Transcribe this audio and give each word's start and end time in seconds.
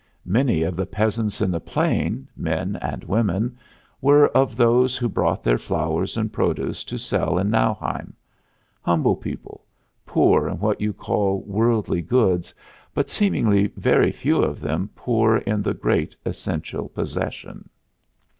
Many 0.25 0.63
of 0.63 0.75
the 0.75 0.87
peasants 0.87 1.41
in 1.41 1.51
the 1.51 1.59
plain, 1.59 2.27
men 2.35 2.75
and 2.77 3.03
women, 3.03 3.55
were 4.01 4.29
of 4.29 4.55
those 4.57 4.97
who 4.97 5.07
brought 5.07 5.43
their 5.43 5.59
flowers 5.59 6.17
and 6.17 6.33
produce 6.33 6.83
to 6.85 6.97
sell 6.97 7.37
in 7.37 7.51
Nauheim 7.51 8.15
humble 8.81 9.15
people, 9.15 9.63
poor 10.03 10.47
in 10.47 10.57
what 10.57 10.81
you 10.81 10.91
call 10.91 11.43
worldly 11.43 12.01
goods, 12.01 12.51
but 12.95 13.11
seemingly 13.11 13.67
very 13.77 14.11
few 14.11 14.41
of 14.41 14.59
them 14.59 14.89
poor 14.95 15.37
in 15.37 15.61
the 15.61 15.75
great 15.75 16.15
essential 16.25 16.89
possession. 16.89 17.69